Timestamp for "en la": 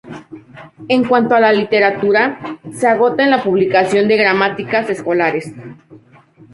3.23-3.43